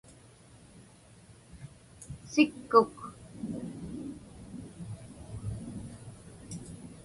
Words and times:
sikkuk 2.31 2.95